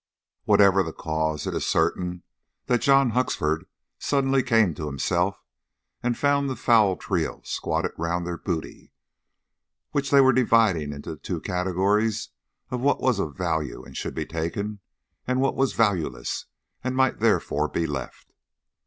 Whatever 0.45 0.81
the 0.81 0.93
cause, 0.93 1.45
it 1.45 1.53
is 1.53 1.63
certain 1.63 2.23
that 2.65 2.81
John 2.81 3.11
Huxford 3.11 3.67
suddenly 3.99 4.41
came 4.41 4.73
to 4.73 4.87
himself, 4.87 5.43
and 6.01 6.17
found 6.17 6.49
the 6.49 6.55
foul 6.55 6.95
trio 6.97 7.39
squatted 7.43 7.91
round 7.99 8.25
their 8.25 8.39
booty, 8.39 8.93
which 9.91 10.09
they 10.09 10.19
were 10.19 10.33
dividing 10.33 10.91
into 10.91 11.11
the 11.11 11.17
two 11.21 11.39
categories 11.39 12.29
of 12.71 12.81
what 12.81 12.99
was 12.99 13.19
of 13.19 13.37
value 13.37 13.83
and 13.83 13.95
should 13.95 14.15
be 14.15 14.25
taken, 14.25 14.79
and 15.27 15.39
what 15.39 15.55
was 15.55 15.73
valueless 15.73 16.47
and 16.83 16.95
might 16.95 17.19
therefore 17.19 17.67
be 17.67 17.85
left. 17.85 18.33